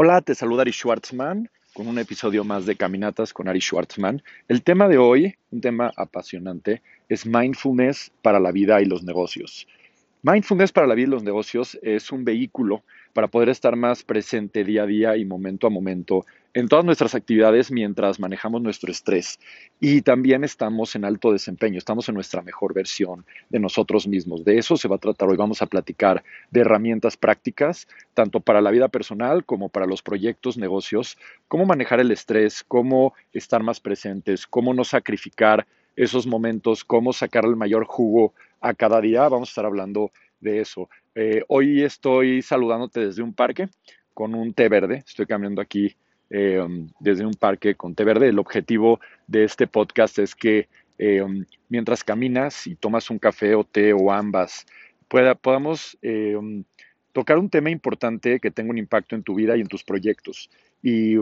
[0.00, 4.22] Hola, te saluda Ari Schwartzman con un episodio más de Caminatas con Ari Schwartzman.
[4.46, 9.66] El tema de hoy, un tema apasionante, es mindfulness para la vida y los negocios.
[10.22, 14.64] Mindfulness para la vida y los negocios es un vehículo para poder estar más presente
[14.64, 16.24] día a día y momento a momento
[16.54, 19.38] en todas nuestras actividades mientras manejamos nuestro estrés.
[19.80, 24.44] Y también estamos en alto desempeño, estamos en nuestra mejor versión de nosotros mismos.
[24.44, 25.36] De eso se va a tratar hoy.
[25.36, 30.56] Vamos a platicar de herramientas prácticas, tanto para la vida personal como para los proyectos,
[30.56, 31.18] negocios,
[31.48, 37.44] cómo manejar el estrés, cómo estar más presentes, cómo no sacrificar esos momentos, cómo sacar
[37.44, 39.28] el mayor jugo a cada día.
[39.28, 40.88] Vamos a estar hablando de eso.
[41.20, 43.68] Eh, hoy estoy saludándote desde un parque
[44.14, 45.02] con un té verde.
[45.04, 45.96] Estoy cambiando aquí
[46.30, 46.64] eh,
[47.00, 48.28] desde un parque con té verde.
[48.28, 51.24] El objetivo de este podcast es que eh,
[51.68, 54.64] mientras caminas y tomas un café o té o ambas,
[55.08, 55.98] pueda, podamos
[57.12, 60.48] tocar un tema importante que tenga un impacto en tu vida y en tus proyectos.
[60.84, 61.16] Y,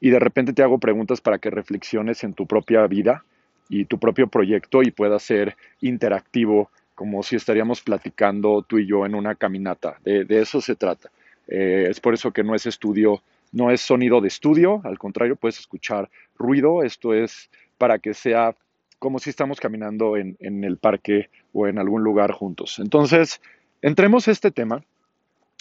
[0.00, 3.24] y de repente te hago preguntas para que reflexiones en tu propia vida
[3.68, 9.06] y tu propio proyecto y pueda ser interactivo como si estaríamos platicando tú y yo
[9.06, 9.98] en una caminata.
[10.04, 11.10] De, eso se trata.
[11.48, 15.36] Eh, es por eso que no es estudio, no es sonido de estudio, al contrario,
[15.36, 16.82] puedes escuchar ruido.
[16.82, 18.54] Esto es para que sea
[18.98, 22.78] como si estamos caminando en, en el parque o en algún lugar juntos.
[22.78, 23.40] Entonces,
[23.82, 24.82] entremos a este tema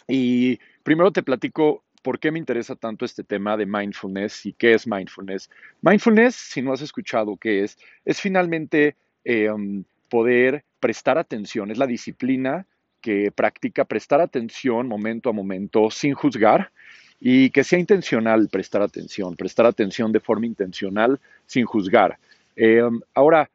[0.08, 4.74] y primero te platico por qué me interesa tanto este tema de mindfulness y qué
[4.74, 5.50] es mindfulness.
[5.82, 11.78] Mindfulness, si no has escuchado qué es, es finalmente eh, um, poder prestar atención, es
[11.78, 12.66] la disciplina
[13.00, 16.74] que practica prestar atención momento a momento sin juzgar
[17.22, 22.20] y que sea intencional prestar atención, prestar atención de forma intencional sin juzgar.
[22.58, 22.82] Eh,
[23.14, 23.50] ahora,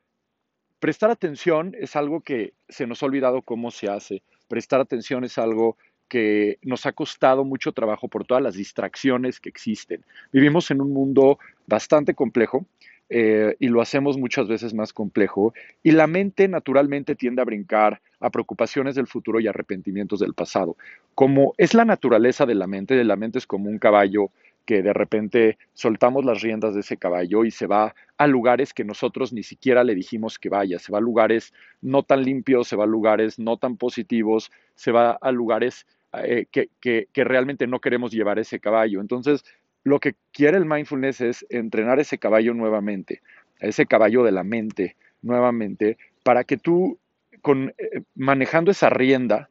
[0.80, 4.22] prestar atención es algo que se nos ha olvidado cómo se hace.
[4.48, 5.76] Prestar atención es algo
[6.08, 10.02] que nos ha costado mucho trabajo por todas las distracciones que existen.
[10.32, 12.64] Vivimos en un mundo bastante complejo
[13.10, 18.00] eh, y lo hacemos muchas veces más complejo y la mente naturalmente tiende a brincar
[18.20, 20.76] a preocupaciones del futuro y arrepentimientos del pasado.
[21.14, 24.30] Como es la naturaleza de la mente, de la mente es como un caballo
[24.68, 28.84] que de repente soltamos las riendas de ese caballo y se va a lugares que
[28.84, 32.76] nosotros ni siquiera le dijimos que vaya, se va a lugares no tan limpios, se
[32.76, 37.80] va a lugares no tan positivos, se va a lugares eh, que, que, realmente no
[37.80, 39.00] queremos llevar ese caballo.
[39.00, 39.42] Entonces,
[39.88, 43.22] lo que quiere el mindfulness es entrenar ese caballo nuevamente,
[43.60, 46.98] ese caballo de la mente nuevamente, para que tú,
[47.42, 49.50] con, eh, manejando esa rienda,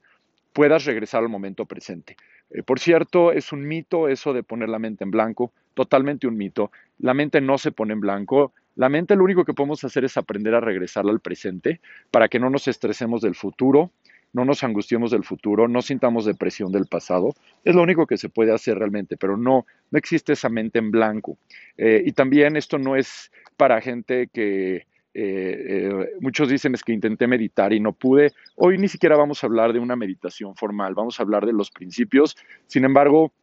[0.53, 2.15] puedas regresar al momento presente.
[2.49, 6.37] Eh, por cierto, es un mito eso de poner la mente en blanco, totalmente un
[6.37, 6.71] mito.
[6.99, 8.53] La mente no se pone en blanco.
[8.75, 11.81] La mente lo único que podemos hacer es aprender a regresar al presente
[12.11, 13.91] para que no nos estresemos del futuro,
[14.33, 17.33] no nos angustiemos del futuro, no sintamos depresión del pasado.
[17.63, 20.91] Es lo único que se puede hacer realmente, pero no, no existe esa mente en
[20.91, 21.37] blanco.
[21.77, 26.93] Eh, y también esto no es para gente que eh, eh, muchos dicen es que
[26.93, 28.33] intenté meditar y no pude.
[28.55, 31.71] Hoy ni siquiera vamos a hablar de una meditación formal, vamos a hablar de los
[31.71, 32.37] principios.
[32.67, 33.33] Sin embargo,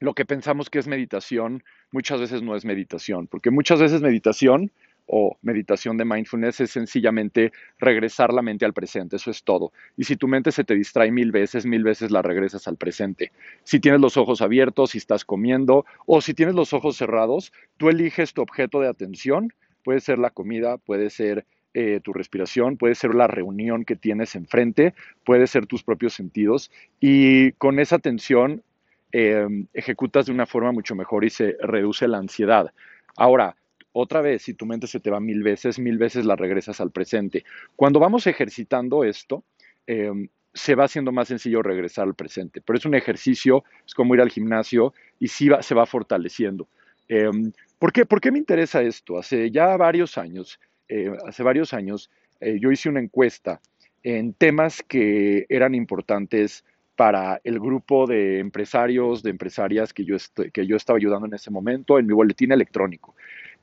[0.00, 4.72] lo que pensamos que es meditación muchas veces no es meditación, porque muchas veces meditación
[5.08, 9.72] o meditación de mindfulness es sencillamente regresar la mente al presente, eso es todo.
[9.96, 13.32] Y si tu mente se te distrae mil veces, mil veces la regresas al presente.
[13.64, 17.88] Si tienes los ojos abiertos, si estás comiendo o si tienes los ojos cerrados, tú
[17.88, 19.52] eliges tu objeto de atención,
[19.82, 24.34] puede ser la comida, puede ser eh, tu respiración, puede ser la reunión que tienes
[24.34, 24.94] enfrente,
[25.24, 26.70] puede ser tus propios sentidos
[27.00, 28.62] y con esa atención
[29.12, 32.72] em, ejecutas de una forma mucho mejor y se reduce la ansiedad.
[33.16, 33.56] Ahora,
[34.00, 36.90] otra vez, si tu mente se te va mil veces, mil veces la regresas al
[36.90, 37.44] presente.
[37.76, 39.44] Cuando vamos ejercitando esto,
[39.86, 42.60] em, se va haciendo más sencillo regresar al presente.
[42.60, 46.68] Pero es un ejercicio, es como ir al gimnasio y sí se va fortaleciendo.
[47.08, 49.18] Em, ¿por, qué, ¿por, qué, me interesa esto?
[49.18, 52.10] Hace ya varios años, eh, hace varios años,
[52.40, 53.60] eh, yo hice una encuesta
[54.02, 56.64] en temas que eran importantes
[56.98, 60.16] para el grupo de empresarios, de empresarias que yo,
[60.52, 63.14] que yo estaba ayudando en ese momento en mi boletín electrónico.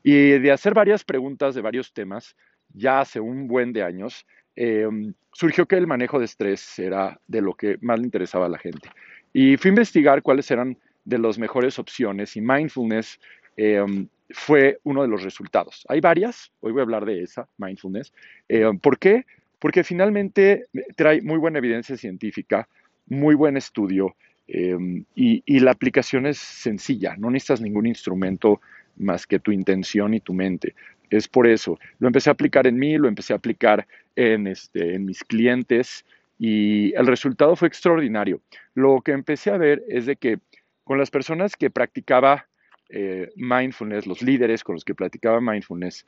[0.07, 2.35] Y de hacer varias preguntas de varios temas,
[2.75, 7.41] ya hace un buen de años, em, surgió que el manejo de estrés era de
[7.41, 8.87] lo que más le interesaba a la gente.
[9.33, 13.19] Y fui a investigar cuáles eran de las mejores opciones y mindfulness
[13.57, 15.83] em, fue uno de los resultados.
[15.89, 18.13] Hay varias, hoy voy a hablar de esa, mindfulness.
[18.47, 19.25] Em, ¿Por qué?
[19.57, 22.69] Porque finalmente trae muy buena evidencia científica,
[23.07, 24.15] muy buen estudio
[24.47, 28.61] y, y, la aplicación es sencilla, no necesitas ningún instrumento
[28.97, 30.75] más que tu intención y tu mente.
[31.09, 31.79] Es por eso.
[31.99, 36.05] Lo empecé a aplicar en mí, lo empecé a aplicar en, este, en mis clientes
[36.37, 38.41] y el resultado fue extraordinario.
[38.73, 40.39] Lo que empecé a ver es de que
[40.83, 42.47] con las personas que practicaba
[42.89, 46.05] eh, mindfulness, los líderes con los que platicaba mindfulness,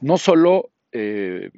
[0.00, 1.50] no solo, eh,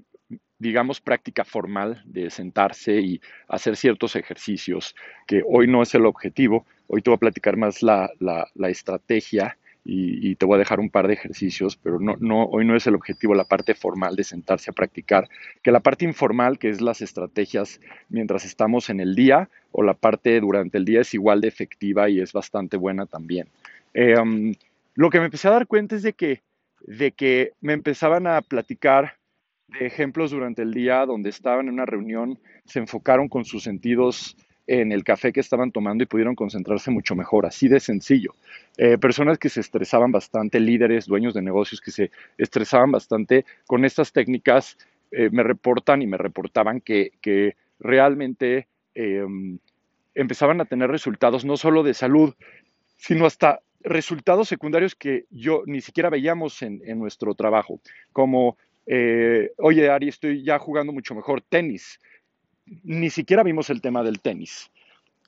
[0.58, 4.94] digamos, práctica formal de sentarse y hacer ciertos ejercicios,
[5.26, 9.56] que hoy no es el objetivo, hoy te voy a platicar más la, la estrategia
[9.86, 12.86] y, te voy a dejar un par de ejercicios, pero no, no, hoy no es
[12.86, 15.28] el objetivo la parte formal de sentarse a practicar,
[15.62, 19.94] que la parte informal, que es las estrategias mientras estamos en el día, o la
[19.94, 23.48] parte durante el día es igual de efectiva y es bastante buena también.
[23.92, 24.54] Eh, um,
[24.94, 26.40] lo que me empecé a dar cuenta es de que,
[26.80, 29.16] de que me empezaban a platicar
[29.68, 34.36] de ejemplos durante el día donde estaban en una reunión, se enfocaron con sus sentidos
[34.66, 38.34] en el café que estaban tomando y pudieron concentrarse mucho mejor, así de sencillo.
[38.76, 43.84] Eh, personas que se estresaban bastante, líderes, dueños de negocios que se estresaban bastante con
[43.84, 44.78] estas técnicas,
[45.10, 47.12] eh, me reportan y me reportaban que,
[47.80, 49.58] realmente em,
[50.14, 52.34] empezaban a tener resultados no solo de salud,
[52.96, 57.80] sino hasta resultados secundarios que yo ni siquiera veíamos en, nuestro trabajo,
[58.12, 58.56] como,
[58.86, 62.00] eh, oye, Ari, estoy ya jugando mucho mejor tenis
[62.66, 64.70] ni siquiera vimos el tema del tenis.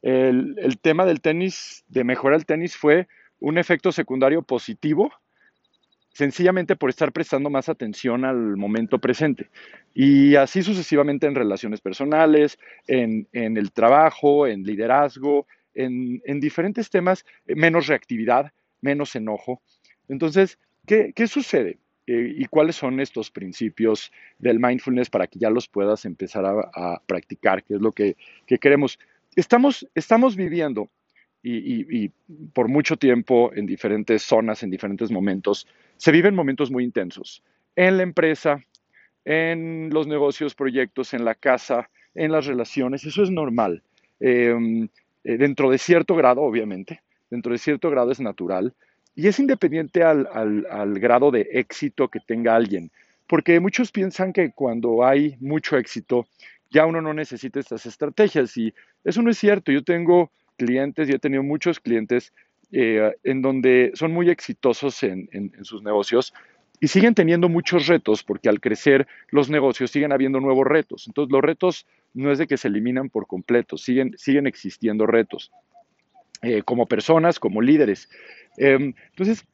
[0.03, 3.09] El, tema del tenis, de mejorar el tenis, fue
[3.41, 5.13] un efecto secundario positivo,
[6.13, 9.51] sencillamente por estar prestando más atención al momento presente.
[9.95, 17.87] Y así sucesivamente en relaciones personales, en, el trabajo, en liderazgo, en, diferentes temas, menos
[17.87, 19.61] reactividad, menos enojo.
[20.09, 21.79] Entonces, ¿qué, sucede?
[22.07, 27.03] Eh, y cuáles son estos principios del mindfulness para que ya los puedas empezar a,
[27.05, 28.17] practicar, que es lo que,
[28.61, 28.99] queremos.
[29.35, 30.89] Estamos, estamos viviendo
[31.43, 32.09] y,
[32.53, 35.67] por mucho tiempo en diferentes zonas, en diferentes momentos,
[35.97, 37.43] se viven momentos muy intensos
[37.75, 38.65] en la empresa,
[39.25, 43.05] en los negocios, proyectos, en la casa, en las relaciones.
[43.05, 43.83] Eso es normal.
[44.21, 44.89] Em,
[45.25, 48.75] eh, dentro de cierto grado, obviamente, dentro de cierto grado es natural.
[49.17, 52.91] Y es independiente al, grado de éxito que tenga alguien,
[53.27, 56.27] porque muchos piensan que cuando hay mucho éxito,
[56.71, 58.75] ya uno no necesita estas estrategias y
[59.05, 59.73] eso no es cierto.
[59.73, 62.35] Yo tengo clientes, y he tenido muchos clientes
[62.73, 66.35] eh, en donde son muy exitosos en, sus negocios
[66.79, 71.07] y siguen teniendo muchos retos porque al crecer los negocios siguen habiendo nuevos retos.
[71.07, 75.51] Entonces los retos no es de que se eliminan por completo, siguen, siguen existiendo retos.
[76.43, 78.11] Eh, como personas, como líderes.
[78.57, 79.45] Em, entonces,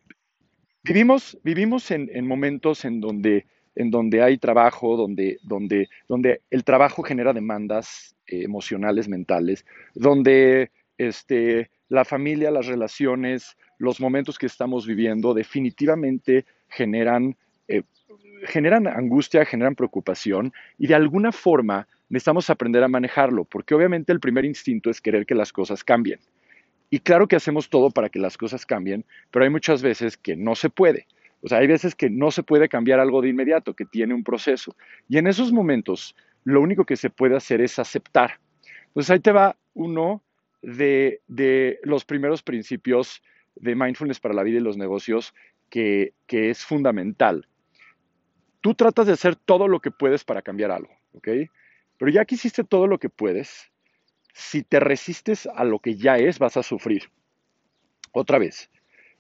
[0.83, 7.03] vivimos, vivimos en, momentos en donde, en donde hay trabajo, donde, donde, donde el trabajo
[7.03, 9.65] genera demandas eh, emocionales, mentales,
[9.95, 17.37] donde este, la familia, las relaciones, los momentos que estamos viviendo definitivamente generan,
[17.69, 17.83] eh,
[18.45, 24.21] generan angustia, generan preocupación y de alguna forma necesitamos aprender a manejarlo, porque obviamente el
[24.21, 26.21] primer instinto es querer que las cosas cambien.
[26.93, 30.37] Y claro que hacemos todo para que las cosas cambien, pero hay muchas veces que
[30.37, 31.07] no se puede.
[31.41, 34.23] O sea, hay veces que no se puede cambiar algo de inmediato, que tiene un
[34.23, 34.77] proceso.
[35.09, 38.41] Y en esos momentos, lo único que se puede hacer es aceptar.
[38.89, 40.23] Entonces ahí te va uno
[40.61, 41.23] de,
[41.83, 43.23] los primeros principios
[43.57, 45.35] de mindfulness para la vida y los negocios
[45.71, 47.49] que, que es fundamental.
[48.61, 51.29] Tú tratas de hacer todo lo que puedes para cambiar algo, ¿ok?
[51.97, 53.72] Pero ya que hiciste todo lo que puedes,
[54.33, 57.11] si te resistes a lo que ya es, vas a sufrir.
[58.13, 58.71] Otra vez,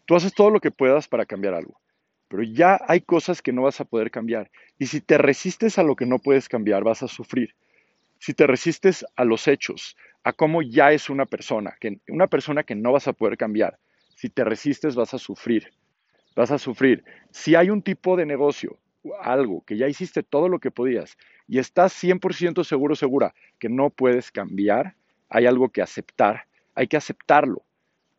[0.06, 1.80] tú haces todo lo que puedas para cambiar algo,
[2.28, 4.50] pero ya hay cosas que no vas a poder cambiar.
[4.78, 7.54] Y si te resistes a lo que no puedes cambiar, vas a sufrir.
[8.18, 12.62] Si te resistes a los hechos, a cómo ya es una persona, que, una persona
[12.62, 13.78] que no vas a poder cambiar,
[14.14, 15.72] si te resistes vas a sufrir.
[16.36, 17.04] Vas a sufrir.
[17.30, 18.78] Si hay un tipo de negocio,
[19.20, 21.16] algo que ya hiciste todo lo que podías
[21.48, 24.94] y estás 100% seguro, segura que no puedes cambiar,
[25.32, 27.62] hay algo que aceptar, hay que aceptarlo,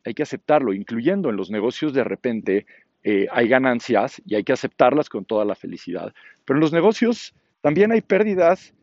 [0.03, 2.65] hay que aceptarlo, incluyendo en los negocios de repente
[3.03, 7.35] eh, hay ganancias y hay que aceptarlas con toda la felicidad, pero en los negocios
[7.61, 8.73] también hay pérdidas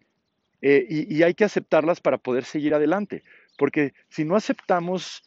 [0.63, 3.25] eh, y, hay que aceptarlas para poder seguir adelante,
[3.59, 5.23] porque si no aceptamos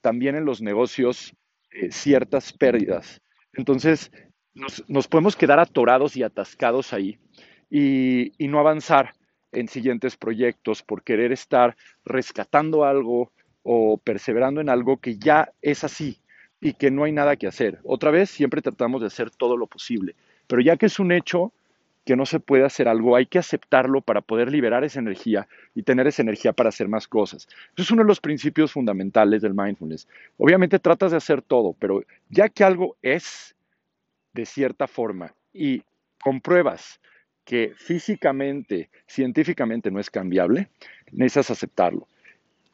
[0.00, 1.34] también en los negocios
[1.72, 3.20] eh, ciertas pérdidas,
[3.52, 4.10] entonces
[4.54, 7.18] nos, podemos quedar atorados y atascados ahí
[7.68, 9.12] y no avanzar
[9.56, 13.32] en siguientes proyectos por querer estar rescatando algo
[13.62, 16.18] o perseverando en algo que ya es así
[16.60, 17.80] y que no hay nada que hacer.
[17.82, 20.14] Otra vez, siempre tratamos de hacer todo lo posible,
[20.46, 21.52] pero ya que es un hecho
[22.04, 25.82] que no se puede hacer algo, hay que aceptarlo para poder liberar esa energía y
[25.82, 27.48] tener esa energía para hacer más cosas.
[27.74, 30.06] Eso es uno de los principios fundamentales del mindfulness.
[30.38, 33.56] Obviamente tratas de hacer todo, pero ya que algo es
[34.34, 35.82] de cierta forma y
[36.22, 37.00] compruebas
[37.46, 40.68] que físicamente, científicamente no es cambiable,
[41.12, 42.06] necesitas aceptarlo.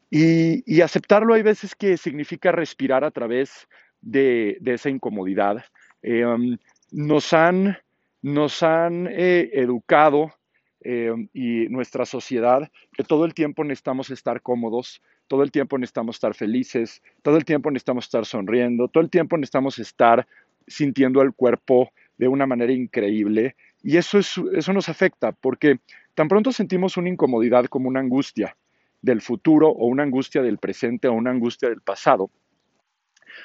[0.09, 3.67] Y, aceptarlo hay veces que significa respirar a través
[4.01, 5.63] de, esa incomodidad.
[6.03, 6.57] Um,
[6.91, 7.77] nos han,
[8.21, 10.33] nos han eh, educado
[10.81, 16.17] eh, y nuestra sociedad que todo el tiempo necesitamos estar cómodos, todo el tiempo necesitamos
[16.17, 20.27] estar felices, todo el tiempo necesitamos estar sonriendo, todo el tiempo necesitamos estar
[20.67, 23.55] sintiendo el cuerpo de una manera increíble.
[23.83, 25.79] Y eso, es, eso nos afecta porque
[26.15, 28.55] tan pronto sentimos una incomodidad como una angustia
[29.01, 32.31] del futuro o una angustia del presente o una angustia del pasado,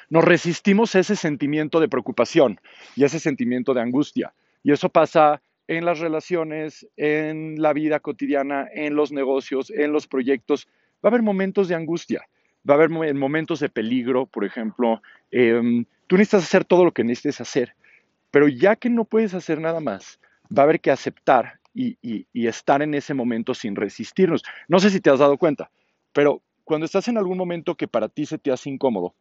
[0.09, 2.59] nos resistimos a ese sentimiento de preocupación
[2.95, 4.33] y a ese sentimiento de angustia.
[4.63, 10.07] Y eso pasa en las relaciones, en la vida cotidiana, en los negocios, en los
[10.07, 10.67] proyectos.
[11.03, 12.27] Va a haber momentos de angustia,
[12.67, 15.01] va a haber momentos de peligro, por ejemplo.
[15.31, 17.75] Em, tú necesitas hacer todo lo que necesites hacer,
[18.31, 20.19] pero ya que no puedes hacer nada más,
[20.55, 24.43] va a haber que aceptar y, estar en ese momento sin resistirnos.
[24.67, 25.71] No sé si te has dado cuenta,
[26.13, 29.15] pero cuando estás en algún momento que para ti se te hace incómodo,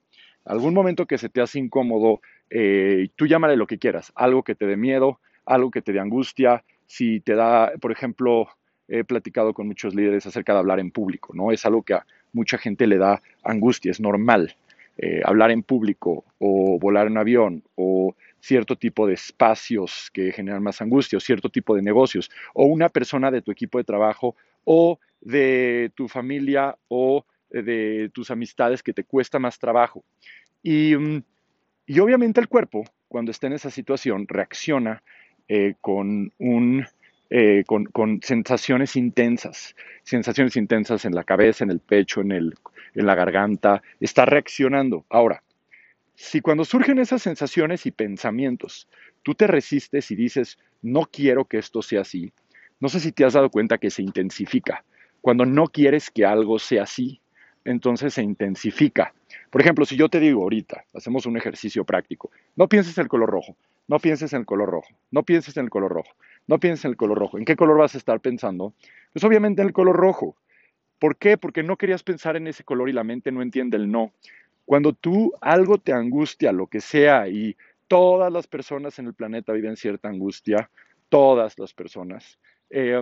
[0.45, 2.21] algún momento que se te hace incómodo,
[2.51, 6.01] eh, tú llámale lo que quieras, algo que te dé miedo, algo que te dé
[6.01, 8.49] angustia, si te da, por ejemplo,
[8.89, 11.53] he platicado con muchos líderes acerca de hablar en público, ¿no?
[11.53, 14.57] Es algo que a mucha gente le da angustia, es normal.
[15.01, 20.63] Eh, hablar en público o volar en avión o cierto tipo de espacios que generan
[20.63, 24.37] más angustia o cierto tipo de negocios o una persona de tu equipo de trabajo
[24.65, 30.05] o de tu familia o de tus amistades que te cuesta más trabajo.
[30.63, 31.19] Mm,
[31.87, 35.03] y, obviamente el cuerpo, cuando está en esa situación, reacciona
[35.49, 36.87] eh, con, un,
[37.31, 42.55] eh, con, sensaciones intensas, sensaciones intensas en la cabeza, en el pecho, en, el,
[42.95, 45.07] en la garganta, está reaccionando.
[45.09, 45.43] Ahora,
[46.21, 48.89] si cuando surgen esas sensaciones y pensamientos,
[49.23, 52.33] tú te resistes y dices, no quiero que esto sea así,
[52.81, 54.85] no sé si te has dado cuenta que se intensifica.
[55.21, 57.21] Cuando no quieres que algo sea así,
[57.65, 59.15] entonces se intensifica.
[59.51, 63.09] Por ejemplo, si yo te digo ahorita, hacemos un ejercicio práctico, no pienses en el
[63.09, 63.57] color rojo,
[63.87, 66.11] no pienses en el color rojo, no pienses en el color rojo,
[66.49, 67.39] no pienses en el color rojo.
[67.39, 68.75] ¿En qué color vas a estar pensando?
[69.13, 70.35] Pues obviamente en el color rojo.
[70.99, 71.39] ¿Por qué?
[71.39, 74.13] Porque no querías pensar en ese color y la mente no entiende el no.
[74.69, 77.57] Cuando tú algo te angustia, lo que sea, y
[77.87, 80.69] todas las personas en el planeta viven cierta angustia,
[81.09, 83.01] todas las personas, eh,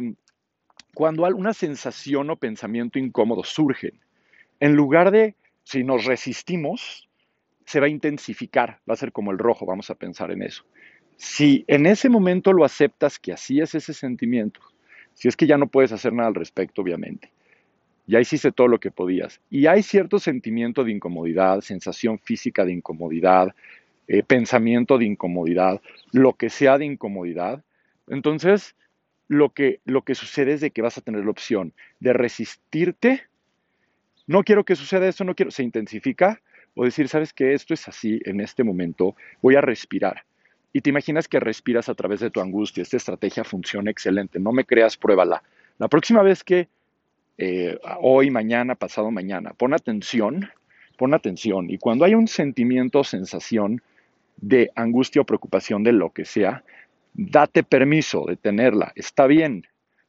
[0.94, 3.98] cuando una sensación o pensamiento incómodo surgen,
[4.60, 7.08] en lugar de, si nos resistimos,
[7.64, 10.62] se va a intensificar, va a ser como el rojo, vamos a pensar en eso.
[11.16, 14.60] Si en ese momento lo aceptas que así es ese sentimiento,
[15.14, 17.32] si es que ya no puedes hacer nada al respecto, obviamente,
[18.06, 22.72] ya hiciste todo lo que podías, y hay cierto sentimiento de incomodidad, sensación física de
[22.72, 23.54] incomodidad,
[24.08, 25.80] eh, pensamiento de incomodidad,
[26.12, 27.64] lo que sea de incomodidad,
[28.08, 28.76] entonces
[29.28, 33.24] lo que, lo que sucede es de que vas a tener la opción de resistirte
[34.26, 36.40] no quiero que suceda esto, no quiero, se intensifica,
[36.74, 40.24] o decir, sabes que esto es así en este momento, voy a respirar.
[40.72, 44.52] Y te imaginas que respiras a través de tu angustia, esta estrategia funciona excelente, no
[44.52, 45.42] me creas, pruébala.
[45.78, 46.68] La próxima vez que
[47.38, 50.48] eh, hoy, mañana, pasado mañana, pon atención,
[50.96, 53.82] pon atención, y cuando hay un sentimiento o sensación
[54.36, 56.64] de angustia o preocupación de lo que sea,
[57.14, 59.66] date permiso de tenerla, está bien,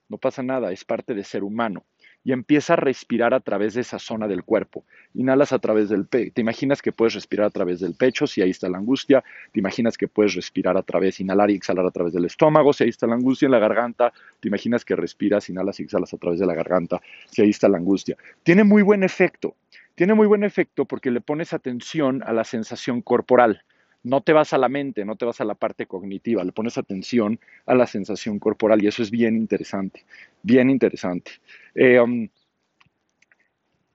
[0.09, 1.83] no pasa nada, es parte de ser humano
[2.27, 4.83] y empieza a respirar a través de esa zona del cuerpo.
[5.13, 6.33] Inhalas a través del pecho.
[6.35, 9.23] Te imaginas que puedes respirar a través del pecho si ahí está la angustia.
[9.53, 12.83] Te imaginas que puedes respirar a través, inhalar y exhalar a través del estómago si
[12.83, 14.11] ahí está la angustia en la garganta.
[14.41, 17.69] Te imaginas que respiras, inhalas y exhalas a través de la garganta si ahí está
[17.69, 18.17] la angustia.
[18.43, 19.55] Tiene muy buen efecto.
[19.95, 23.63] Tiene muy buen efecto porque le pones atención a la sensación corporal
[24.07, 26.77] no te vas a la mente, no te vas a la parte cognitiva, le pones
[26.77, 30.05] atención a la sensación corporal y eso es bien interesante,
[30.43, 31.31] bien interesante.
[31.75, 32.29] Eh, um,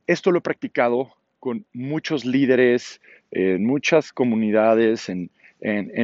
[0.06, 3.00] esto lo he practicado con muchos líderes,
[3.30, 5.30] en muchas comunidades, en,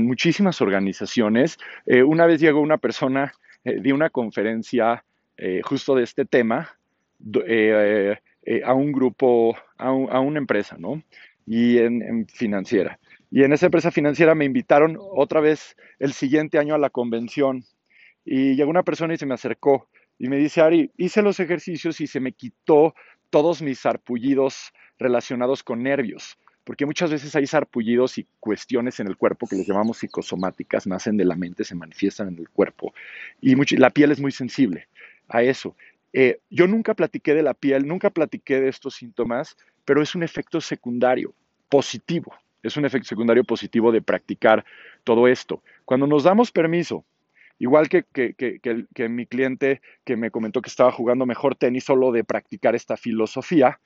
[0.06, 1.58] muchísimas organizaciones.
[1.84, 3.34] Eh, una vez llegó una persona,
[3.64, 5.04] eh, de una conferencia
[5.62, 6.76] justo de este tema
[8.64, 11.00] a un grupo, a, una empresa, ¿no?
[11.46, 12.98] Y en financiera.
[13.30, 17.64] Y en esa empresa financiera me invitaron otra vez el siguiente año a la convención.
[18.24, 22.00] Y llegó una persona y se me acercó y me dice, Ari, hice los ejercicios
[22.00, 22.94] y se me quitó
[23.30, 26.38] todos mis sarpullidos relacionados con nervios.
[26.64, 31.16] Porque muchas veces hay sarpullidos y cuestiones en el cuerpo que les llamamos psicosomáticas, nacen
[31.16, 32.92] de la mente, se manifiestan en el cuerpo.
[33.40, 34.88] Y la piel es muy sensible
[35.28, 35.76] a eso.
[36.12, 40.22] Eh, yo nunca platiqué de la piel, nunca platiqué de estos síntomas, pero es un
[40.22, 41.34] efecto secundario,
[41.70, 44.64] positivo es un efecto secundario positivo de practicar
[45.04, 45.62] todo esto.
[45.84, 47.04] Cuando nos damos permiso,
[47.58, 52.24] igual que, que, mi cliente que me comentó que estaba jugando mejor tenis solo de
[52.24, 53.80] practicar esta filosofía,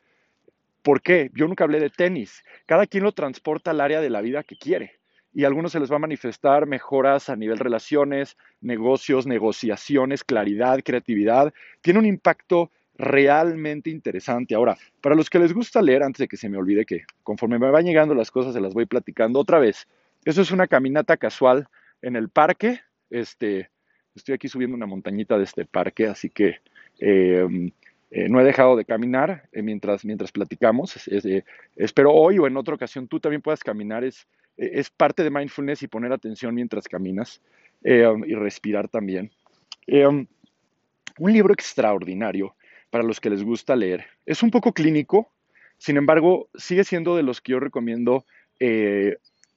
[0.83, 1.31] ¿Por qué?
[1.35, 2.43] Yo nunca hablé de tenis.
[2.67, 4.99] Cada quien lo transporta al área de la vida que quiere.
[5.33, 10.81] Y a algunos se les va a manifestar mejoras a nivel relaciones, negocios, negociaciones, claridad,
[10.85, 11.55] creatividad.
[11.81, 12.71] Tiene un impacto
[13.03, 14.55] realmente interesante.
[14.55, 17.59] Ahora, para los que les gusta leer, antes de que se me olvide que conforme
[17.59, 19.89] me van llegando las cosas se las voy platicando otra vez.
[20.25, 21.69] Eso es una caminata casual
[22.01, 22.81] en el parque.
[23.11, 23.71] Este,
[24.15, 26.59] estoy aquí subiendo una montañita de este parque, así que
[27.01, 27.73] em,
[28.13, 31.09] eh, no he dejado de caminar eh, mientras, mientras platicamos.
[31.09, 31.43] Eh,
[31.75, 34.05] espero hoy o en otra ocasión tú también puedas caminar.
[34.05, 37.43] Es, es parte de mindfulness y poner atención mientras caminas
[37.85, 39.33] y respirar también.
[39.89, 40.29] un
[41.19, 42.55] libro extraordinario
[42.93, 44.05] para los que les gusta leer.
[44.27, 45.33] Es un poco clínico,
[45.79, 48.25] sin embargo, sigue siendo de los que yo recomiendo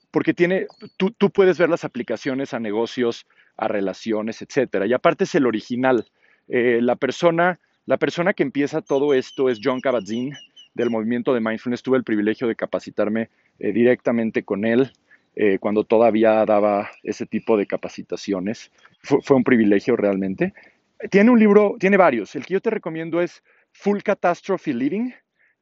[0.10, 0.66] porque tiene,
[0.98, 4.88] tú, puedes ver las aplicaciones a negocios, a relaciones, etcétera.
[4.88, 6.08] Y aparte es el original.
[6.48, 10.36] la persona la persona que empieza todo esto es John Kabat-Zinn
[10.74, 11.84] del movimiento de mindfulness.
[11.84, 14.92] Tuve el privilegio de capacitarme eh, directamente con él
[15.36, 18.72] eh, cuando todavía daba ese tipo de capacitaciones.
[19.02, 20.54] Fue, un privilegio realmente.
[21.10, 22.36] Tiene un libro, tiene varios.
[22.36, 23.44] El que yo te recomiendo es
[23.74, 25.12] Full Catastrophe Living,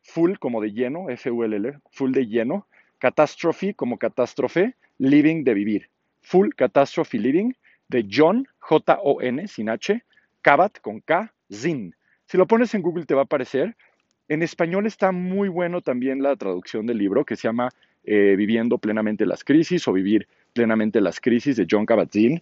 [0.01, 2.67] full como de lleno, F-U-L-L, full de lleno,
[3.00, 5.89] catastrophe como catástrofe, living de vivir.
[6.21, 7.51] Full Catastrophe Living
[7.89, 10.03] de John, J-O-N, sin H,
[10.41, 11.95] Kabat con K, Zinn.
[12.27, 13.75] Si lo pones en Google te va a aparecer.
[14.29, 17.69] En español está muy bueno también la traducción del libro que se llama
[18.05, 22.41] eh, Viviendo plenamente las crisis o Vivir plenamente las crisis de John Kabat-Zinn.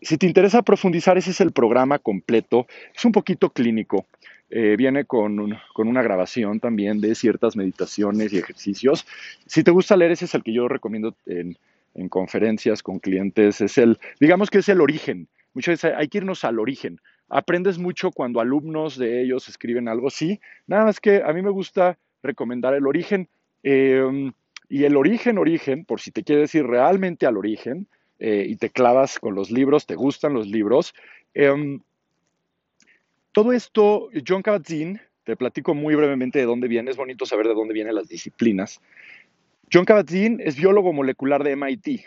[0.00, 2.66] Si te interesa profundizar, ese es el programa completo.
[2.94, 4.06] Es un poquito clínico.
[4.48, 9.06] Eh, viene con, con, una grabación también de ciertas meditaciones y ejercicios.
[9.46, 11.56] Si te gusta leer, ese es el que yo recomiendo en,
[11.94, 13.60] en conferencias con clientes.
[13.60, 15.28] Es el, digamos que es el origen.
[15.54, 20.10] Muchas veces hay que irnos al origen aprendes mucho cuando alumnos de ellos escriben algo,
[20.10, 23.28] sí, nada más que a mí me gusta recomendar el origen.
[23.62, 24.32] Em,
[24.68, 27.88] y el origen, origen, por si te quieres ir realmente al origen
[28.18, 30.94] eh, y te clavas con los libros, te gustan los libros.
[31.34, 31.80] Em,
[33.32, 37.54] todo esto, John Kabat-Zinn, te platico muy brevemente de dónde viene, es bonito saber de
[37.54, 38.80] dónde vienen las disciplinas.
[39.72, 42.06] John Kabat-Zinn es biólogo molecular de MIT,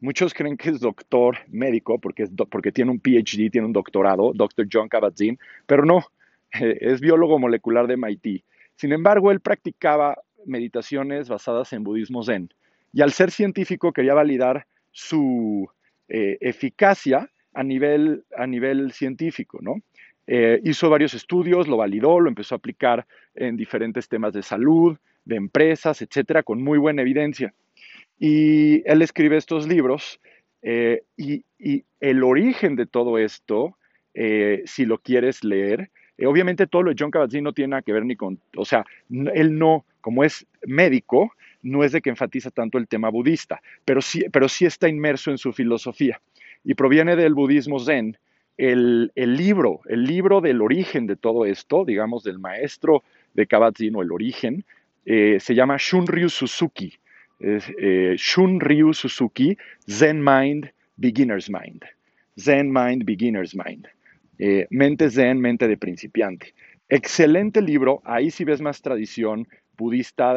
[0.00, 4.32] Muchos creen que es doctor médico porque, es porque tiene un PhD, tiene un doctorado,
[4.32, 4.68] Dr.
[4.72, 6.04] John Kabat-Zinn, pero no,
[6.52, 8.44] es biólogo molecular de MIT.
[8.76, 12.48] Sin embargo, él practicaba meditaciones basadas en budismo zen
[12.92, 14.66] y al ser científico quería validar
[14.98, 15.68] su
[16.08, 19.76] eh, eficacia a nivel, a nivel científico, ¿no?
[20.26, 23.06] Eh, hizo varios estudios, lo validó, lo empezó a aplicar
[23.36, 27.54] en diferentes temas de salud, de empresas, etcétera, con muy buena evidencia.
[28.18, 30.20] Y él escribe estos libros
[30.62, 31.44] eh, y,
[32.00, 33.76] el origen de todo esto,
[34.64, 35.90] si lo quieres leer,
[36.24, 39.58] obviamente todo lo de John Kabat-Zinn no tiene que ver ni con, o sea, él
[39.58, 41.32] no, como es médico,
[41.70, 45.30] no es de que enfatiza tanto el tema budista, pero sí, pero sí está inmerso
[45.30, 46.20] en su filosofía
[46.64, 48.16] y proviene del budismo zen.
[48.56, 53.04] El, el libro, el libro del origen de todo esto, digamos del maestro
[53.34, 54.64] de Kabat-Zinn o el origen,
[55.06, 56.98] se llama Shunryu Suzuki
[57.40, 59.56] eh, Shun Ryu Suzuki,
[59.88, 61.84] Zen Mind, Beginner's Mind.
[62.38, 63.86] Zen Mind, Beginner's Mind.
[64.38, 66.54] Eh, mente Zen, mente de principiante.
[66.88, 70.34] Excelente libro, ahí sí ves más tradición budista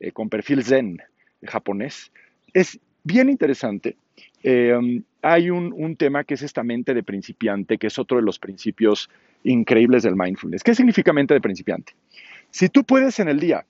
[0.00, 1.02] eh, con perfil Zen
[1.44, 2.12] japonés.
[2.52, 3.96] Es bien interesante.
[5.22, 8.38] hay un, un, tema que es esta mente de principiante, que es otro de los
[8.38, 9.08] principios
[9.44, 10.62] increíbles del mindfulness.
[10.62, 11.94] ¿Qué significa mente de principiante?
[12.50, 13.66] Si tú puedes en el día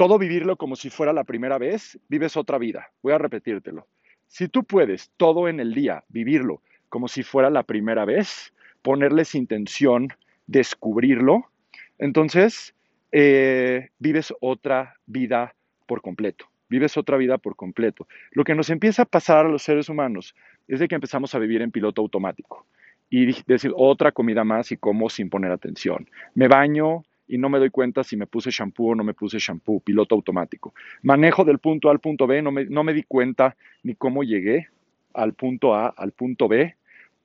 [0.00, 2.90] todo vivirlo como si fuera la primera vez, vives otra vida.
[3.02, 3.86] Voy a repetírtelo.
[4.26, 9.34] Si tú puedes todo en el día vivirlo como si fuera la primera vez, ponerles
[9.34, 10.08] intención,
[10.46, 11.50] descubrirlo,
[11.98, 12.74] entonces
[13.12, 15.54] eh, vives otra vida
[15.86, 16.46] por completo.
[16.68, 18.06] Vives otra vida por completo.
[18.30, 20.34] Lo que nos empieza a pasar a los seres humanos
[20.68, 22.66] es de que empezamos a vivir en piloto automático
[23.08, 26.08] y decir otra comida más y como sin poner atención.
[26.34, 29.38] Me baño, y no me doy cuenta si me puse shampoo o no me puse
[29.38, 30.74] shampoo, piloto automático.
[31.02, 34.24] Manejo del punto A al punto B, no me, no me di cuenta ni cómo
[34.24, 34.68] llegué
[35.14, 36.74] al punto A, al punto B,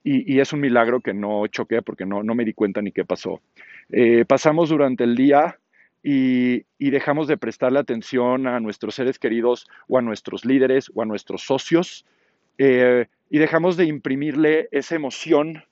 [0.08, 3.04] y, es un milagro que no choqué porque no, no me di cuenta ni qué
[3.04, 3.40] pasó.
[3.90, 5.58] Eh, pasamos durante el día
[6.08, 11.04] y, dejamos de prestarle atención a nuestros seres queridos o a nuestros líderes o a
[11.04, 12.06] nuestros socios
[12.58, 15.64] eh, y dejamos de imprimirle esa emoción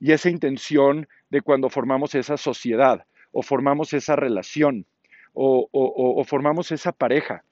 [0.00, 4.86] y esa intención de cuando formamos esa sociedad o formamos esa relación,
[5.34, 7.44] o, formamos esa pareja,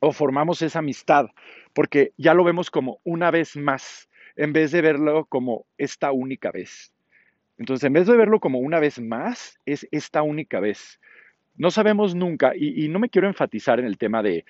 [0.00, 1.26] o formamos esa amistad,
[1.72, 6.50] porque ya lo vemos como una vez más, en vez de verlo como esta única
[6.50, 6.92] vez.
[7.58, 10.98] Entonces, en vez de verlo como una vez más, es esta única vez.
[11.56, 14.44] No sabemos nunca, y, no me quiero enfatizar en el tema de,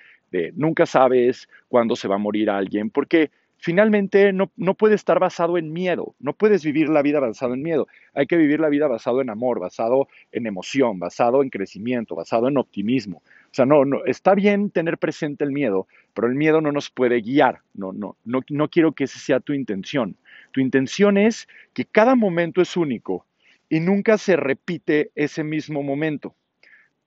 [0.55, 5.57] nunca sabes cuándo se va a morir alguien, porque finalmente no, no, puede estar basado
[5.57, 8.87] en miedo, no puedes vivir la vida basado en miedo, hay que vivir la vida
[8.87, 13.17] basado en amor, basado en emoción, basado en crecimiento, basado en optimismo.
[13.17, 16.89] O sea, no, no, está bien tener presente el miedo, pero el miedo no nos
[16.89, 20.17] puede guiar, no, no, no, no quiero que esa sea tu intención.
[20.51, 23.25] Tu intención es que cada momento es único
[23.69, 26.35] y nunca se repite ese mismo momento.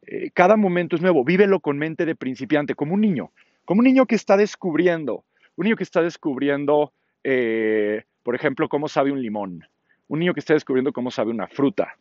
[0.07, 3.33] Eh, cada momento es nuevo, vívelo con mente de principiante, como un niño,
[3.65, 5.25] como un niño que está descubriendo,
[5.57, 6.93] un niño que está descubriendo,
[7.25, 9.67] eh, por ejemplo, cómo sabe un limón.
[10.09, 11.97] Un niño que está descubriendo cómo sabe una fruta.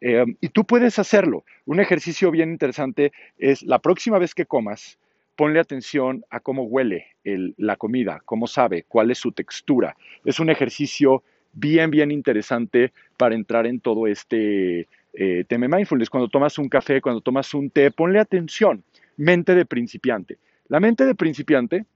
[0.00, 1.44] Eh, y tú puedes hacerlo.
[1.64, 4.98] Un ejercicio bien interesante es la próxima vez que comas,
[5.34, 9.96] ponle atención a cómo huele la comida, cómo sabe, cuál es su textura.
[10.24, 16.10] Es un ejercicio bien, bien interesante para entrar en todo este eh, tema mindfulness.
[16.10, 18.84] Cuando tomas un café, cuando tomas un té, ponle atención.
[19.16, 20.38] Mente de principiante.
[20.68, 21.86] La mente de principiante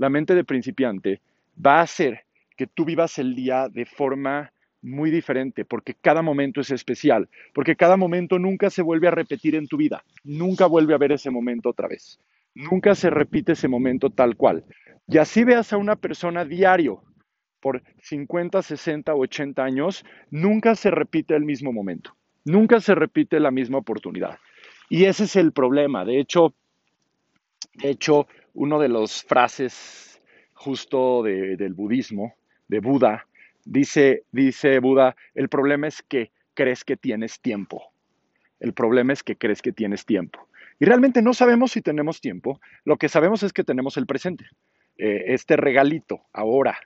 [0.00, 1.20] la mente de principiante
[1.64, 2.24] va a hacer
[2.56, 4.50] que tú vivas el día de forma
[4.82, 9.54] muy diferente, porque cada momento es especial, porque cada momento nunca se vuelve a repetir
[9.54, 12.18] en tu vida, nunca vuelve a ver ese momento otra vez,
[12.54, 14.64] nunca se repite ese momento tal cual.
[15.06, 17.02] Y así veas a una persona diario
[17.60, 23.50] por 50, 60, 80 años, nunca se repite el mismo momento, nunca se repite la
[23.50, 24.38] misma oportunidad.
[24.88, 26.04] Y ese es el problema.
[26.04, 26.54] De hecho,
[27.74, 30.20] de hecho, uno de los frases
[30.52, 32.34] justo del budismo,
[32.68, 33.26] de Buda,
[33.64, 37.92] dice, dice Buda, el problema es que crees que tienes tiempo.
[38.58, 40.46] El problema es que crees que tienes tiempo.
[40.78, 44.46] Y realmente no sabemos si tenemos tiempo, lo que sabemos es que tenemos el presente,
[44.98, 46.78] eh, este regalito, ahora.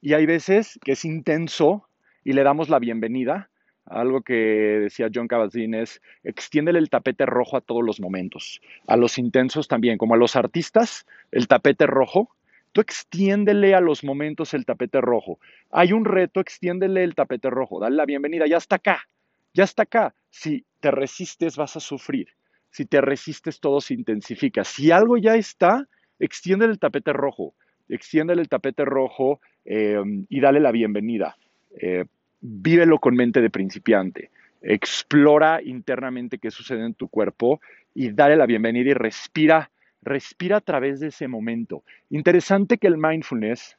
[0.00, 1.88] Y hay veces que es intenso
[2.24, 3.49] y le damos la bienvenida
[3.90, 8.96] algo que decía John Kabat-Zinn es extiéndele el tapete rojo a todos los momentos, a
[8.96, 12.30] los intensos también, como a los artistas, el tapete rojo,
[12.72, 15.40] tú extiéndele a los momentos el tapete rojo.
[15.70, 19.08] Hay un reto, extiéndele el tapete rojo, dale la bienvenida, ya está acá,
[19.52, 20.14] ya está acá.
[20.30, 22.28] Si te resistes vas a sufrir,
[22.70, 24.62] si te resistes todo se intensifica.
[24.64, 25.88] Si algo ya está,
[26.20, 27.54] extiéndele el tapete rojo,
[27.88, 31.36] extiéndele el tapete rojo eh, y dale la bienvenida.
[31.80, 32.04] Eh,
[32.40, 34.30] vívelo con mente de principiante.
[34.62, 37.60] Explora internamente qué sucede en tu cuerpo
[37.94, 39.70] y dale la bienvenida y respira,
[40.02, 41.82] respira a través de ese momento.
[42.10, 43.76] Interesante que el mindfulness,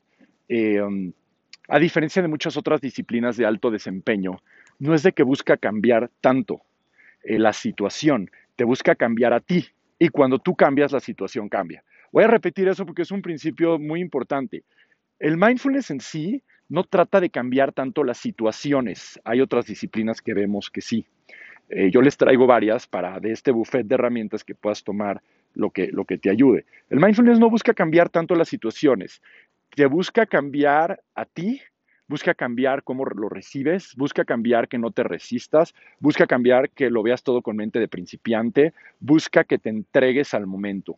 [0.49, 0.81] eh,
[1.67, 4.41] a diferencia de muchas otras disciplinas de alto desempeño,
[4.79, 6.61] no es de que busca cambiar tanto
[7.23, 9.67] eh, la situación, te busca cambiar a ti.
[9.99, 11.83] Y cuando tú cambias, la situación cambia.
[12.11, 14.63] Voy a repetir eso porque es un principio muy importante.
[15.19, 19.19] El mindfulness en sí no trata de cambiar tanto las situaciones.
[19.25, 21.05] Hay otras disciplinas que vemos que sí.
[21.67, 25.21] Eh, yo les traigo varias para de este buffet de herramientas que puedas tomar
[25.53, 26.63] lo que, lo que te ayude.
[26.89, 29.21] El mindfulness no busca cambiar tanto las situaciones,
[29.75, 31.61] te busca cambiar a ti,
[32.07, 37.03] busca cambiar cómo lo recibes, busca cambiar que no te resistas, busca cambiar que lo
[37.03, 40.97] veas todo con mente de principiante, busca que te entregues al momento.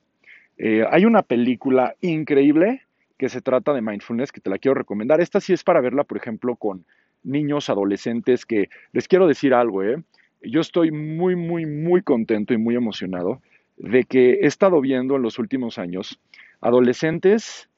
[0.59, 2.83] Eh, hay una película increíble
[3.23, 5.21] que se trata de mindfulness, que te la quiero recomendar.
[5.21, 6.83] Esta sí es para verla, por ejemplo, con
[7.23, 10.03] niños, adolescentes, que les quiero decir algo, ¿eh?
[10.41, 13.41] Yo estoy muy, muy, muy contento y muy emocionado
[13.77, 16.19] de que he estado viendo en los últimos años
[16.59, 17.69] adolescentes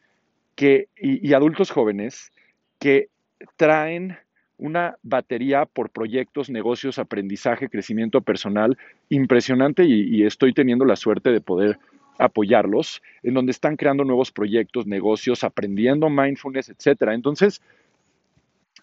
[0.55, 2.31] que, y, adultos jóvenes
[2.79, 3.09] que
[3.55, 4.17] traen
[4.57, 8.79] una batería por proyectos, negocios, aprendizaje, crecimiento personal
[9.09, 11.77] impresionante y, estoy teniendo la suerte de poder
[12.17, 17.13] apoyarlos, en donde están creando nuevos proyectos, negocios, aprendiendo mindfulness, etcétera.
[17.13, 17.61] Entonces,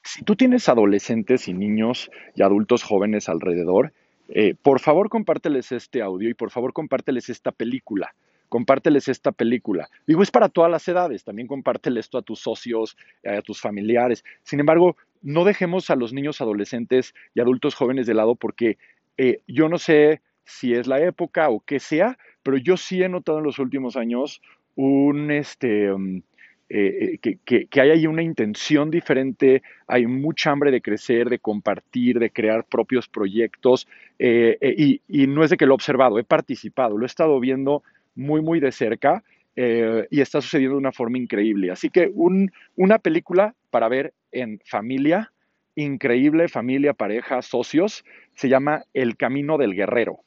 [0.02, 3.92] si tú tienes adolescentes y niños y adultos jóvenes alrededor,
[4.28, 8.14] eh, por favor compárteles este audio y por favor compárteles esta película.
[8.48, 9.88] Compárteles esta película.
[10.06, 11.24] Digo, es para todas las edades.
[11.24, 14.24] También compártele esto a tus socios, a tus familiares.
[14.42, 18.76] Sin embargo, no dejemos a los niños, adolescentes y adultos jóvenes de lado porque
[19.16, 23.08] eh, yo no sé si es la época o qué sea, pero yo sí he
[23.08, 24.40] notado en los últimos años
[24.74, 26.22] un, este, um,
[26.74, 32.18] eh, eh, que, hay ahí una intención diferente, hay mucha hambre de crecer, de compartir,
[32.18, 33.86] de crear propios proyectos,
[34.18, 37.82] eh, y, no es de que lo he observado, he participado, lo he estado viendo
[38.14, 39.22] muy, muy de cerca.
[39.54, 41.70] y está sucediendo de una forma increíble.
[41.70, 45.30] Así que una película para ver en familia,
[45.74, 48.02] increíble, familia, pareja, socios,
[48.34, 50.20] se llama El Camino del Guerrero.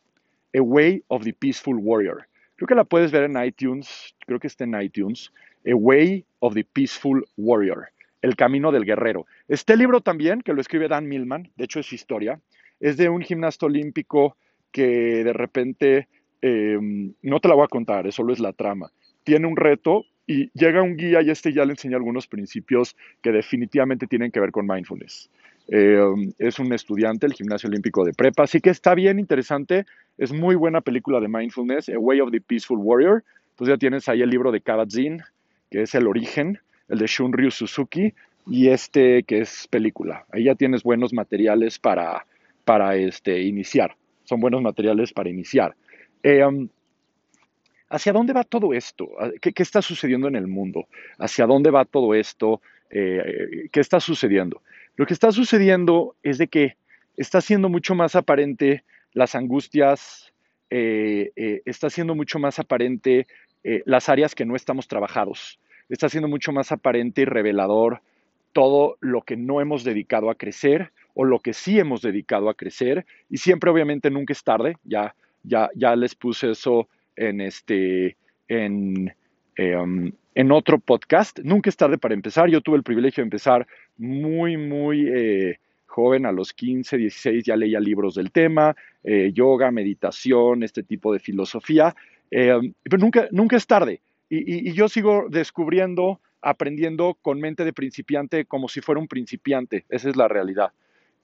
[0.56, 2.28] A Way of the Peaceful Warrior.
[2.56, 5.32] Creo que la puedes ver en iTunes, creo que está en iTunes.
[5.66, 7.90] A Way of the Peaceful Warrior.
[8.22, 9.26] El Camino del Guerrero.
[9.48, 12.40] Este libro también, que lo escribe Dan Millman, de hecho es historia,
[12.80, 14.38] es de un gimnasta olímpico
[14.72, 16.08] que de repente,
[16.42, 18.92] em, no te la voy a contar, eso solo es la trama,
[19.24, 23.32] tiene un reto y llega un guía y este ya le enseña algunos principios que
[23.32, 25.30] definitivamente tienen que ver con mindfulness.
[25.68, 29.86] Em, es un estudiante del gimnasio olímpico de prepa, así que está bien interesante.
[30.18, 33.24] Es muy buena película de mindfulness, A Way of the Peaceful Warrior.
[33.52, 35.24] Entonces ya tienes ahí el libro de Kabat-Zinn,
[35.72, 38.14] que es El Origen, el de Shunryu Suzuki,
[38.48, 40.26] y este que es película.
[40.32, 42.26] Ahí ya tienes buenos materiales para,
[42.64, 43.96] para este, iniciar.
[44.24, 45.76] Son buenos materiales para iniciar.
[46.22, 46.70] Em,
[47.90, 49.10] ¿Hacia dónde va todo esto?
[49.42, 50.88] ¿Qué, está sucediendo en el mundo?
[51.20, 52.62] ¿Hacia dónde va todo esto?
[52.90, 54.62] Eh, ¿Qué está sucediendo?
[54.96, 56.78] Lo que está sucediendo es de que
[57.18, 60.34] está siendo mucho más aparente las angustias,
[60.70, 63.28] eh, eh, está siendo mucho más aparente
[63.86, 68.00] las áreas que no estamos trabajados, está siendo mucho más aparente y revelador
[68.56, 72.54] todo lo que no hemos dedicado a crecer o lo que sí hemos dedicado a
[72.54, 73.06] crecer.
[73.30, 78.16] Y siempre obviamente nunca es tarde, ya, ya, ya les puse eso en este,
[78.48, 79.14] en,
[79.56, 83.66] em, en otro podcast, nunca es tarde para empezar, yo tuve el privilegio de empezar
[83.98, 89.72] muy, muy eh, joven, a los 15, 16 ya leía libros del tema, eh, yoga,
[89.72, 91.96] meditación, este tipo de filosofía,
[92.32, 98.46] em, pero nunca, nunca es tarde y, yo sigo descubriendo aprendiendo con mente de principiante
[98.46, 99.86] como si fuera un principiante.
[99.90, 100.72] Esa es la realidad.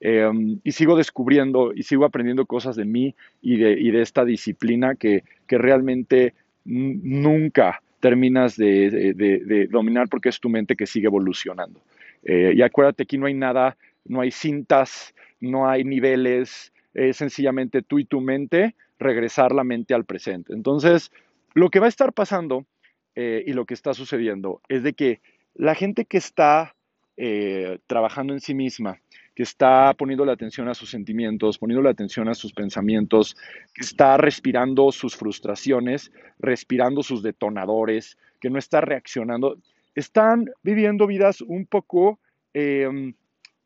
[0.00, 5.22] Em, y sigo descubriendo y sigo aprendiendo cosas de mí y de, esta disciplina que
[5.48, 11.80] realmente nunca terminas de, dominar porque es tu mente que sigue evolucionando.
[12.24, 17.80] Eh, y acuérdate, aquí no hay nada, no hay cintas, no hay niveles, es sencillamente
[17.80, 20.52] tú y tu mente regresar la mente al presente.
[20.52, 21.12] Entonces,
[21.54, 22.66] lo que va a estar pasando
[23.14, 25.20] eh, y lo que está sucediendo es de que
[25.54, 26.74] la gente que está
[27.16, 29.00] eh, trabajando en sí misma,
[29.34, 33.36] que está poniendo la atención a sus sentimientos, poniendo la atención a sus pensamientos,
[33.74, 39.56] que está respirando sus frustraciones, respirando sus detonadores, que no está reaccionando,
[39.94, 42.18] están viviendo vidas un poco
[42.54, 43.14] em,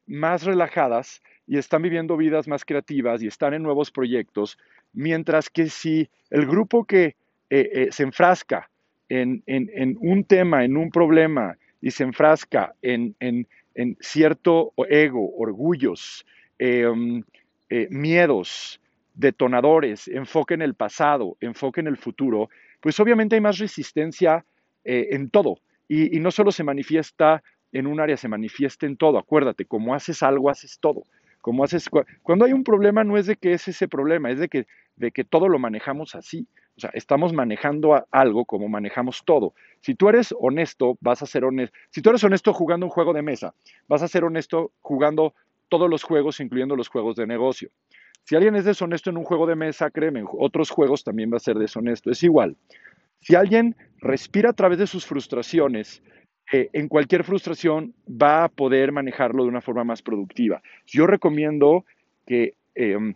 [0.06, 4.58] más relajadas y están viviendo vidas más creativas y están en nuevos proyectos,
[4.92, 7.16] mientras que si el grupo que
[7.50, 8.68] eh, se enfrasca
[9.08, 9.42] en,
[10.00, 13.14] un tema, en un problema, y se enfrasca en,
[14.00, 16.26] cierto ego, orgullos,
[16.58, 17.22] em,
[17.68, 18.80] eh, miedos,
[19.14, 22.48] detonadores, enfoque en el pasado, enfoque en el futuro,
[22.80, 24.44] pues obviamente hay más resistencia
[24.84, 25.58] eh, en todo.
[25.88, 29.18] Y, no solo se manifiesta en un área, se manifiesta en todo.
[29.18, 31.04] Acuérdate, como haces algo, haces todo.
[31.40, 31.88] Como haces,
[32.22, 35.12] cuando hay un problema no es de que es ese problema, es de que, de
[35.12, 36.46] que todo lo manejamos así.
[36.76, 39.54] O sea, estamos manejando algo como manejamos todo.
[39.80, 41.76] Si tú eres honesto, vas a ser honesto.
[41.90, 43.54] Si tú eres honesto jugando un juego de mesa,
[43.88, 45.34] vas a ser honesto jugando
[45.68, 47.70] todos los juegos, incluyendo los juegos de negocio.
[48.24, 51.40] Si alguien es deshonesto en un juego de mesa, créeme, otros juegos también va a
[51.40, 52.10] ser deshonesto.
[52.10, 52.56] Es igual.
[53.20, 56.02] Si alguien respira a través de sus frustraciones,
[56.52, 60.62] eh, en cualquier frustración va a poder manejarlo de una forma más productiva.
[60.86, 61.84] Yo recomiendo
[62.26, 63.14] que em,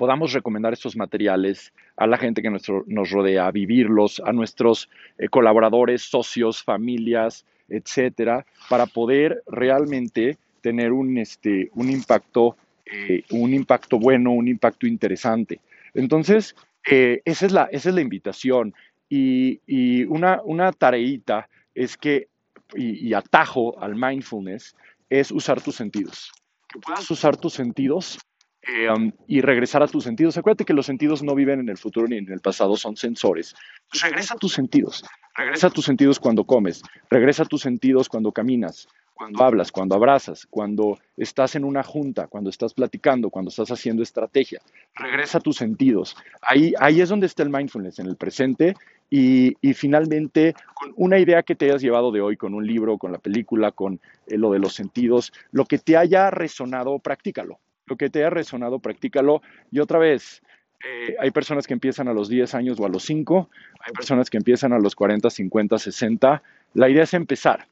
[0.00, 6.00] podamos recomendar estos materiales a la gente que nos rodea, vivirlos, a nuestros eh, colaboradores,
[6.00, 14.30] socios, familias, etcétera, para poder realmente tener un, este, un, impacto, eh, un impacto bueno,
[14.30, 15.60] un impacto interesante.
[15.92, 16.56] Entonces,
[16.90, 18.72] eh, esa, es la, esa es la invitación.
[19.10, 22.28] Y, una, una tareita es que,
[22.74, 24.74] y, y atajo al mindfulness,
[25.10, 26.32] es usar tus sentidos.
[26.72, 28.18] Que puedas usar tus sentidos
[28.66, 28.88] eh,
[29.26, 30.36] y regresar a tus sentidos.
[30.36, 33.54] Acuérdate que los sentidos no viven en el futuro ni en el pasado, son sensores.
[33.90, 35.04] Pues regresa a tus sentidos.
[35.34, 36.82] Regresa a tus sentidos cuando comes.
[37.08, 42.26] Regresa a tus sentidos cuando caminas, cuando hablas, cuando abrazas, cuando estás en una junta,
[42.26, 44.60] cuando estás platicando, cuando estás haciendo estrategia.
[44.94, 46.16] Regresa a tus sentidos.
[46.42, 48.74] Ahí, ahí es donde está el mindfulness, en el presente.
[49.08, 52.96] Y, y, finalmente, con una idea que te hayas llevado de hoy, con un libro,
[52.96, 57.58] con la película, con eh, lo de los sentidos, lo que te haya resonado, practícalo
[57.90, 59.42] lo que te haya resonado, practícalo.
[59.70, 60.42] Y otra vez,
[60.82, 63.50] eh, hay personas que empiezan a los 10 años o a los 5,
[63.80, 66.42] hay personas que empiezan a los 40, 50, 60.
[66.74, 67.66] La idea es empezar.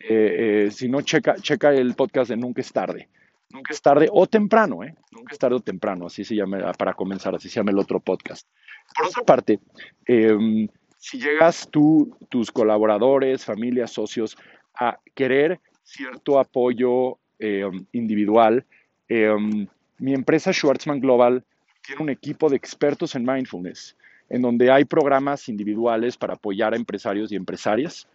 [0.00, 3.08] Eh, eh, si no, checa, checa el podcast de Nunca es tarde.
[3.50, 4.94] Nunca es tarde o temprano, ¿eh?
[5.12, 7.98] Nunca es tarde o temprano, así se llama, para comenzar, así se llama el otro
[7.98, 8.46] podcast.
[8.96, 9.58] Por otra parte,
[10.06, 14.36] em, si llegas tú, tus colaboradores, familias, socios,
[14.78, 18.64] a querer cierto apoyo em, individual,
[19.10, 19.66] Em,
[19.98, 21.44] mi empresa Schwartzman Global
[21.82, 23.96] tiene un equipo de expertos en mindfulness,
[24.28, 28.06] en donde hay programas individuales para apoyar a empresarios y empresarias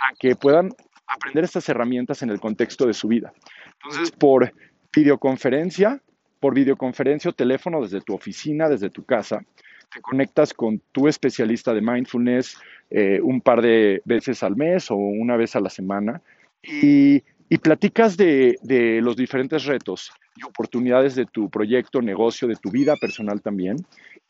[0.00, 0.70] a que puedan
[1.06, 3.32] aprender estas herramientas en el contexto de su vida.
[3.74, 4.52] Entonces, por
[4.92, 6.00] videoconferencia,
[6.40, 9.44] por videoconferencia o teléfono desde tu oficina, desde tu casa.
[9.92, 12.58] Te conectas con tu especialista de mindfulness
[12.90, 16.20] eh, un par de veces al mes o una vez a la semana
[16.62, 17.22] y,
[17.62, 18.56] platicas de,
[19.02, 23.76] los diferentes retos y oportunidades de tu proyecto, negocio, de tu vida personal también.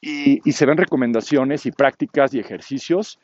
[0.01, 3.19] Y, se ven recomendaciones y prácticas y ejercicios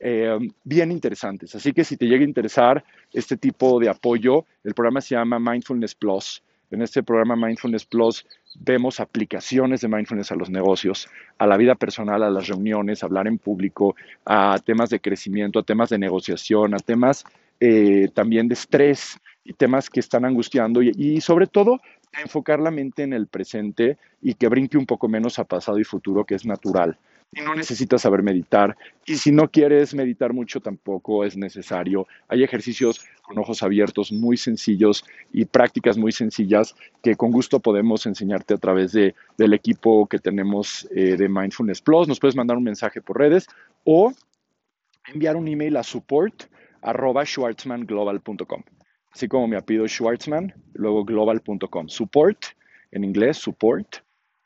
[0.00, 1.54] eh, bien interesantes.
[1.54, 5.38] Así que si te llega a interesar este tipo de apoyo, el programa se llama
[5.38, 6.42] Mindfulness Plus.
[6.70, 8.26] En este programa Mindfulness Plus
[8.58, 13.06] vemos aplicaciones de mindfulness a los negocios, a la vida personal, a las reuniones, a
[13.06, 17.24] hablar en público, a temas de crecimiento, a temas de negociación, a temas
[17.60, 21.80] eh, también de estrés y temas que están angustiando y, sobre todo
[22.20, 25.84] enfocar la mente en el presente y que brinque un poco menos a pasado y
[25.84, 26.98] futuro, que es natural
[27.34, 28.76] y no necesitas saber meditar.
[29.06, 32.06] Y si no quieres meditar mucho, tampoco es necesario.
[32.28, 38.04] Hay ejercicios con ojos abiertos muy sencillos y prácticas muy sencillas que con gusto podemos
[38.04, 42.06] enseñarte a través de, del equipo que tenemos eh, de Mindfulness Plus.
[42.06, 43.46] Nos puedes mandar un mensaje por redes
[43.84, 44.12] o
[45.06, 46.44] enviar un email a support
[46.82, 48.62] arroba schwartzmanglobal.com.
[49.12, 51.88] Así como me apellido Schwartzman, luego global.com.
[51.88, 52.44] Support,
[52.90, 53.96] en inglés, support,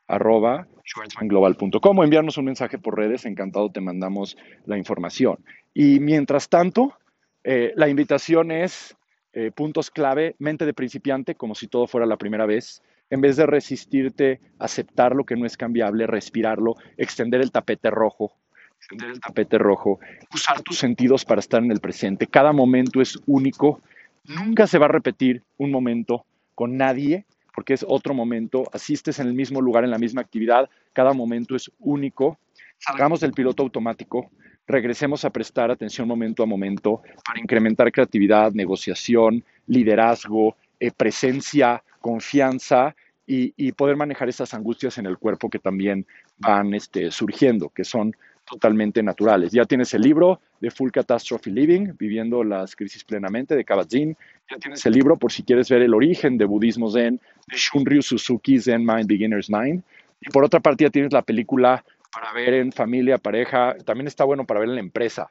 [0.07, 5.37] arroba schwartzmanglobal.com enviarnos un mensaje por redes, encantado te mandamos la información.
[5.73, 6.97] Y mientras tanto,
[7.43, 8.95] eh, la invitación es
[9.33, 12.81] eh, puntos clave, mente de principiante, como si todo fuera la primera vez.
[13.09, 18.33] En vez de resistirte, aceptar lo que no es cambiable, respirarlo, extender el tapete rojo,
[18.77, 19.99] extender el tapete rojo,
[20.33, 22.27] usar tus sentidos para estar en el presente.
[22.27, 23.81] Cada momento es único.
[24.27, 27.25] Nunca se va a repetir un momento con nadie
[27.57, 31.55] porque es otro momento, asistes en el mismo lugar, en la misma actividad, cada momento
[31.55, 32.37] es único.
[32.77, 34.29] Salgamos del piloto automático,
[34.67, 42.95] regresemos a prestar atención momento a momento para incrementar creatividad, negociación, liderazgo, eh, presencia, confianza
[43.25, 46.05] y, poder manejar esas angustias en el cuerpo que también
[46.37, 48.15] van este, surgiendo, que son
[48.49, 49.51] totalmente naturales.
[49.51, 54.15] Ya tienes el libro de Full Catastrophe Living, Viviendo las Crisis Plenamente, de Kabat-Zinn.
[54.49, 58.01] Ya tienes el libro por si quieres ver el origen de budismo zen, de Shunryu
[58.01, 59.83] Suzuki Zen Mind, Beginner's Mind.
[60.21, 63.75] Y por otra parte ya tienes la película para ver en familia, pareja.
[63.85, 65.29] También está bueno para ver en la empresa.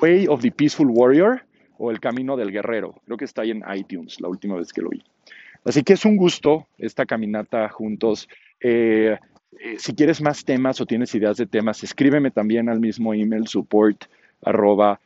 [0.00, 1.42] Way of the Peaceful Warrior
[1.78, 2.94] o El Camino del Guerrero.
[3.04, 5.02] Creo que está ahí en iTunes, la última vez que lo vi.
[5.64, 8.28] Así que es un gusto esta caminata juntos.
[8.60, 9.18] Eh,
[9.58, 13.46] eh, si quieres más temas o tienes ideas de temas, escríbeme también al mismo email
[13.46, 14.04] support
[14.42, 15.00] arroba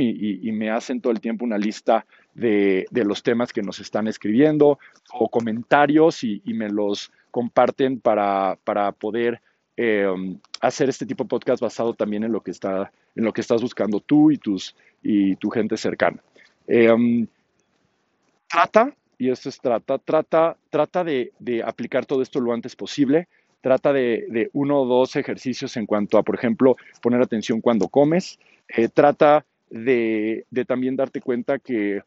[0.00, 4.78] y, me hacen todo el tiempo una lista de, los temas que nos están escribiendo
[5.12, 8.56] o comentarios y, me los comparten para,
[8.98, 9.40] poder
[9.76, 13.40] em, hacer este tipo de podcast basado también en lo que, está, en lo que
[13.40, 16.22] estás buscando tú y, tus, y tu gente cercana.
[16.68, 17.26] Em,
[18.48, 21.32] trata y esto es trata, trata, trata de,
[21.64, 23.28] aplicar todo esto lo antes posible.
[23.60, 28.38] Trata de, uno o dos ejercicios en cuanto a, por ejemplo, poner atención cuando comes.
[28.68, 32.02] Eh, trata de, también darte cuenta que,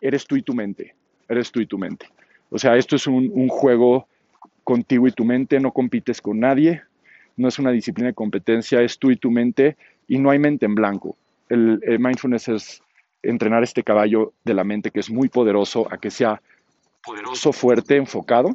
[0.00, 0.94] eres tú y tu mente.
[1.28, 2.06] Eres tú y tu mente.
[2.50, 4.08] O sea, esto es un, juego
[4.64, 6.82] contigo y tu mente, no compites con nadie,
[7.36, 9.76] no es una disciplina de competencia, es tú y tu mente
[10.08, 11.16] y no hay mente en blanco.
[11.48, 12.82] el mindfulness es
[13.22, 16.40] entrenar este caballo de la mente que es muy poderoso a que sea
[17.02, 18.54] poderoso, fuerte, enfocado,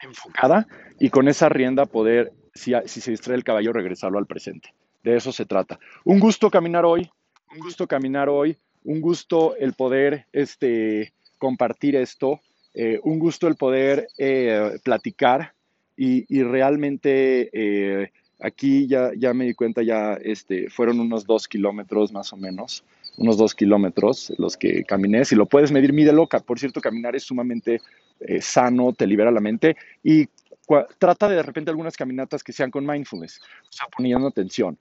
[0.00, 0.66] enfocada
[0.98, 4.72] y con esa rienda poder, si, se distrae el caballo, regresarlo al presente.
[5.02, 5.78] De eso se trata.
[6.04, 7.08] Un gusto caminar hoy,
[7.52, 12.40] un gusto caminar hoy, un gusto el poder este, compartir esto,
[12.74, 15.52] eh, un gusto el poder eh, platicar
[15.96, 22.12] y, realmente eh, aquí ya, ya me di cuenta, ya este, fueron unos dos kilómetros
[22.12, 22.84] más o menos
[23.18, 25.24] unos dos kilómetros los que caminé.
[25.24, 26.40] Si lo puedes medir, mide loca.
[26.40, 27.80] Por cierto, caminar es sumamente
[28.20, 30.28] eh, sano, te libera la mente y
[30.98, 34.78] trata de de repente algunas caminatas que sean con mindfulness, o sea, poniendo atención.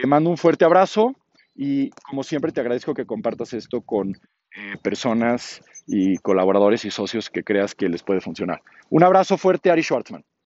[0.00, 1.14] Te mando un fuerte abrazo
[1.54, 4.10] y como siempre te agradezco que compartas esto con
[4.56, 8.62] eh, personas y colaboradores y socios que creas que les puede funcionar.
[8.90, 10.24] Un abrazo fuerte, Ari Schwartzman.